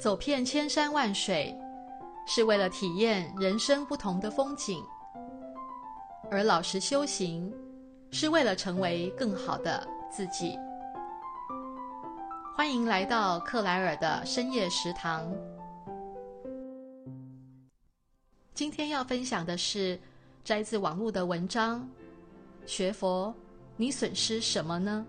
[0.00, 1.54] 走遍千山万水，
[2.26, 4.82] 是为了体验人生不同的风景；
[6.30, 7.52] 而老实修行，
[8.10, 10.58] 是为了成为更好的自己。
[12.56, 15.30] 欢迎来到克莱尔的深夜食堂。
[18.54, 20.00] 今天要分享的是
[20.42, 21.86] 摘自网络的文章：
[22.64, 23.34] 学佛，
[23.76, 25.04] 你损失什么呢？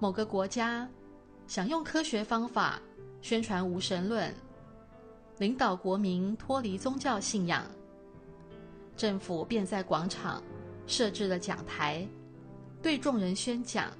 [0.00, 0.88] 某个国家
[1.46, 2.80] 想用科学方法
[3.28, 4.32] 宣传无神论，
[5.38, 7.66] 领导国民脱离宗教信仰，
[8.96, 10.40] 政府便在广场
[10.86, 12.06] 设置了讲台，
[12.80, 13.90] 对众人宣讲，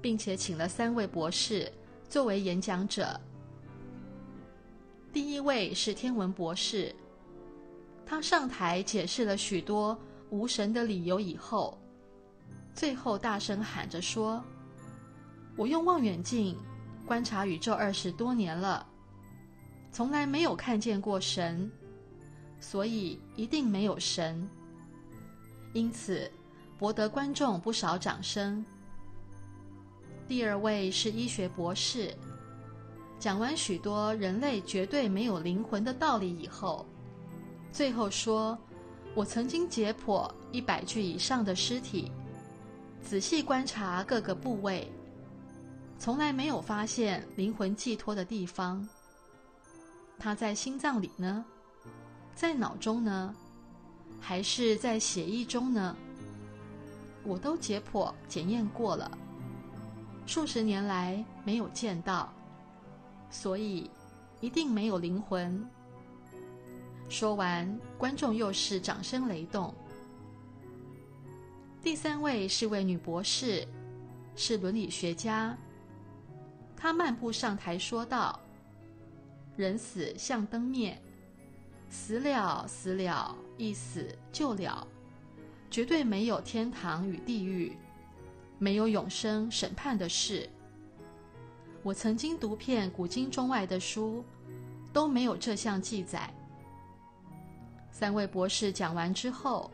[0.00, 1.68] 并且请了三位博士
[2.08, 3.20] 作为演讲者。
[5.12, 6.94] 第一位是天文博士，
[8.06, 9.98] 他上台解释了许多
[10.30, 11.76] 无神的理由以后，
[12.76, 14.40] 最后大声喊着说。
[15.56, 16.56] 我用望远镜
[17.06, 18.86] 观察宇宙二十多年了，
[19.92, 21.70] 从来没有看见过神，
[22.58, 24.48] 所以一定没有神。
[25.74, 26.30] 因此，
[26.78, 28.64] 博得观众不少掌声。
[30.26, 32.14] 第二位是医学博士，
[33.18, 36.86] 讲完许多人类绝对没有灵魂的道理以后，
[37.70, 38.56] 最后说
[39.14, 42.10] ：“我曾经解剖一百具以上的尸体，
[43.02, 44.90] 仔细观察各个部位。”
[45.98, 48.86] 从来没有发现灵魂寄托的地方。
[50.18, 51.44] 它在心脏里呢？
[52.34, 53.34] 在脑中呢？
[54.20, 55.96] 还是在血液中呢？
[57.24, 59.10] 我都解剖检验过了，
[60.26, 62.32] 数十年来没有见到，
[63.30, 63.90] 所以
[64.40, 65.64] 一定没有灵魂。
[67.08, 69.74] 说完，观众又是掌声雷动。
[71.82, 73.66] 第三位是位女博士，
[74.36, 75.56] 是伦理学家。
[76.84, 78.38] 他漫步上台说道
[79.56, 81.00] ：“人死像灯灭，
[81.88, 84.86] 死了死了，一死就了，
[85.70, 87.74] 绝对没有天堂与地狱，
[88.58, 90.46] 没有永生审判的事。
[91.82, 94.22] 我曾经读遍古今中外的书，
[94.92, 96.30] 都没有这项记载。”
[97.90, 99.70] 三位博士讲完之后，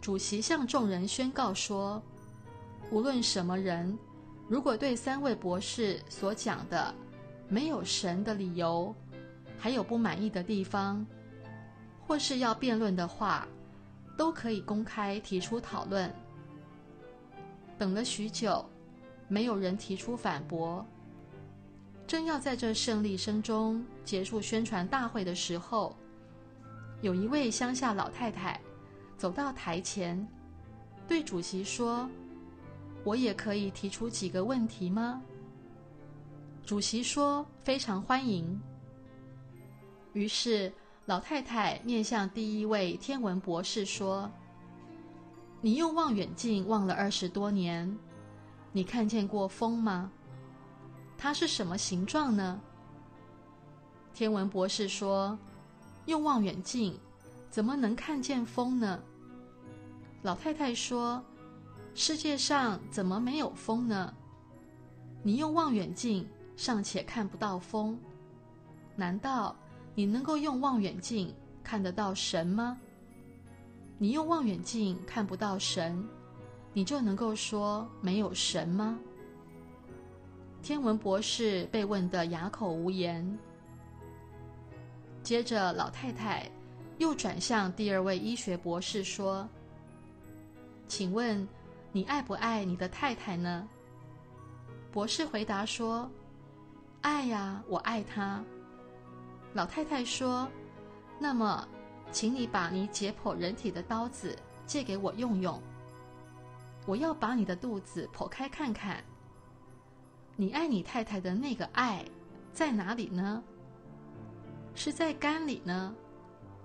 [0.00, 2.00] 主席向众人宣告说
[2.92, 3.98] ：“无论什么人。”
[4.46, 6.94] 如果对三位博士所讲的
[7.48, 8.94] 没有神的理由，
[9.58, 11.04] 还有不满意的地方，
[12.06, 13.48] 或是要辩论的话，
[14.18, 16.12] 都可以公开提出讨论。
[17.78, 18.64] 等了许久，
[19.28, 20.84] 没有人提出反驳。
[22.06, 25.96] 正要在这胜利声中结束宣传大会的时候，
[27.00, 28.60] 有一位乡下老太太
[29.16, 30.28] 走到台前，
[31.08, 32.06] 对主席说。
[33.04, 35.22] 我也可以提出几个问题吗？
[36.64, 38.58] 主席说：“非常欢迎。”
[40.14, 40.72] 于是
[41.04, 44.30] 老太太面向第一位天文博士说
[45.60, 47.94] ：“你用望远镜望了二十多年，
[48.72, 50.10] 你看见过风吗？
[51.18, 52.58] 它是什么形状呢？”
[54.14, 55.38] 天文博士说
[56.06, 56.98] ：“用望远镜
[57.50, 59.02] 怎么能看见风呢？”
[60.22, 61.22] 老太太说。
[61.96, 64.12] 世界上怎么没有风呢？
[65.22, 67.96] 你用望远镜尚且看不到风，
[68.96, 69.54] 难道
[69.94, 72.76] 你能够用望远镜看得到神吗？
[73.96, 76.04] 你用望远镜看不到神，
[76.72, 78.98] 你就能够说没有神吗？
[80.62, 83.38] 天文博士被问得哑口无言。
[85.22, 86.50] 接着，老太太
[86.98, 89.48] 又转向第二位医学博士说
[90.88, 91.46] ：“请问。”
[91.94, 93.68] 你爱不爱你的太太呢？
[94.90, 96.10] 博士回答说
[97.02, 98.42] ：“爱呀，我爱她。”
[99.54, 100.50] 老太太说
[101.20, 101.68] ：“那么，
[102.10, 104.36] 请你把你解剖人体的刀子
[104.66, 105.62] 借给我用用。
[106.84, 108.96] 我要把你的肚子剖开看看。
[110.34, 112.04] 你爱你太太的那个爱
[112.52, 113.40] 在哪里呢？
[114.74, 115.94] 是在肝里呢？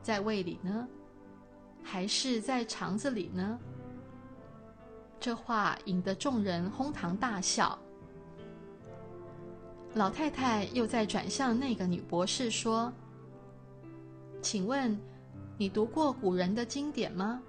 [0.02, 0.88] 在胃里呢？
[1.84, 3.60] 还是在肠子里呢？”
[5.20, 7.78] 这话引得众人哄堂大笑。
[9.96, 12.94] 老太太又再转向那个女博士说
[14.42, 14.98] ：“请问，
[15.58, 17.42] 你读过古人的经典吗？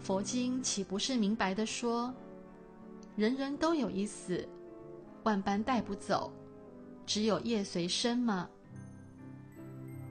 [0.00, 2.12] 佛经岂不是明白的说，
[3.16, 4.46] 人人都有一死，
[5.22, 6.30] 万般带不走，
[7.06, 8.50] 只有业随身吗？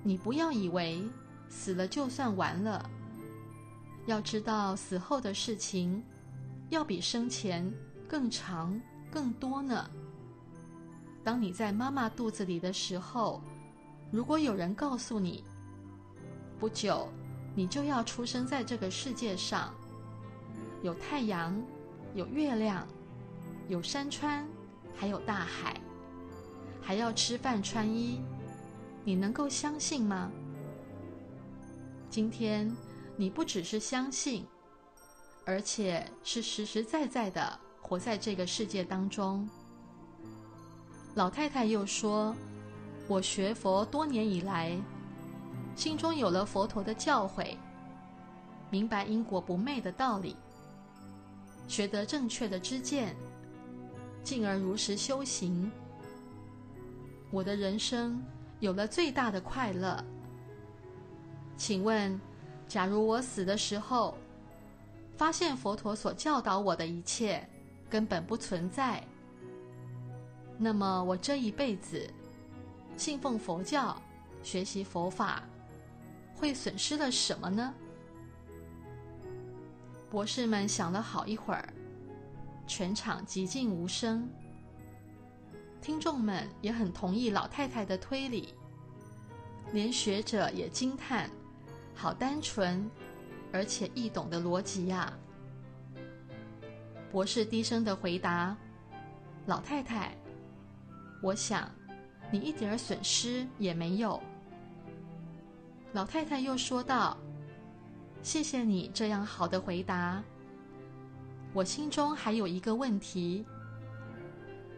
[0.01, 1.07] 你不要以为
[1.47, 2.89] 死了就算完了，
[4.07, 6.03] 要知道死后的事情。”
[6.73, 7.71] 要比生前
[8.07, 8.79] 更长
[9.11, 9.87] 更多呢。
[11.23, 13.41] 当你在妈妈肚子里的时候，
[14.11, 15.43] 如果有人告诉你，
[16.59, 17.07] 不久
[17.55, 19.71] 你就要出生在这个世界上，
[20.81, 21.55] 有太阳，
[22.15, 22.87] 有月亮，
[23.67, 24.43] 有山川，
[24.95, 25.79] 还有大海，
[26.81, 28.19] 还要吃饭穿衣，
[29.03, 30.31] 你能够相信吗？
[32.09, 32.75] 今天
[33.15, 34.43] 你不只是相信，
[35.45, 39.47] 而且是实实在在的活在这个世界当中。
[41.15, 42.35] 老太太又说
[43.07, 44.75] ：“我学佛多年以来，
[45.75, 47.57] 心中有了佛陀的教诲，
[48.69, 50.35] 明白因果不昧的道理，
[51.67, 53.15] 学得正确的知见，
[54.23, 55.71] 进而如实修行。
[57.29, 58.23] 我的人生
[58.59, 60.03] 有了最大的快乐。
[61.57, 62.19] 请问，
[62.67, 64.17] 假如我死的时候，
[65.23, 67.47] 发现佛陀所教导我的一切
[67.89, 69.01] 根本不存在？”
[70.59, 72.13] 那么我这一辈子
[72.97, 73.97] 信奉佛教、
[74.43, 75.41] 学习佛法，
[76.35, 77.73] 会损失了什么呢？
[80.09, 81.73] 博士们想了好一会儿，
[82.67, 84.29] 全场寂静无声。
[85.81, 88.53] 听众们也很同意老太太的推理，
[89.71, 91.29] 连学者也惊叹：
[91.95, 92.91] 好单纯
[93.53, 95.13] 而且易懂的逻辑呀！
[97.11, 98.57] 博士低声的回答
[99.45, 100.11] ：“老太太。”
[101.21, 101.69] 我想，
[102.31, 104.19] 你一点损失也没有。
[105.93, 107.15] 老太太又说道
[108.23, 110.23] ：“谢谢你这样好的回答。
[111.53, 113.45] 我心中还有一个问题：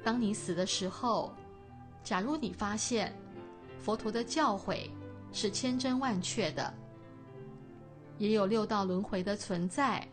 [0.04, 1.34] 当你死的时候，
[2.04, 3.16] 假如你发现
[3.80, 4.90] 佛陀的教诲
[5.32, 6.74] 是千真万确的，
[8.18, 10.08] 也有六道轮回的存在，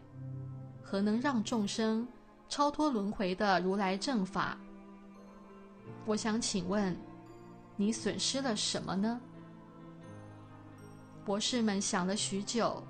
[0.82, 2.06] 和能让众生
[2.48, 4.58] 超脱轮回的如来正法。”
[6.04, 6.96] 我想请问，
[7.76, 9.20] 你损失了什么呢？
[11.24, 12.82] 博士们想了许久，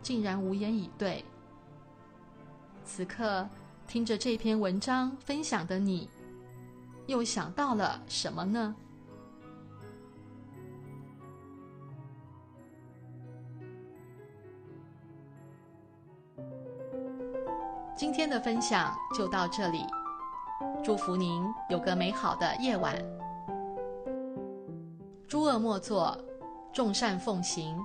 [0.00, 1.24] 竟然无言以对。
[2.84, 3.48] 此刻
[3.88, 6.08] 听着这篇文章分享的你，
[7.06, 8.76] 又想到了什么呢？
[17.96, 19.86] 今天的分享就到这里。
[20.82, 22.96] 祝福您有个美好的夜晚。
[25.28, 26.18] 诸恶莫作，
[26.72, 27.78] 众善奉行，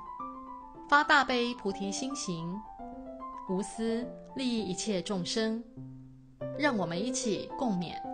[0.89, 2.59] 发大悲菩提心行，
[3.49, 4.03] 无私
[4.35, 5.63] 利益一切众生。
[6.57, 8.08] 让我们一起共勉。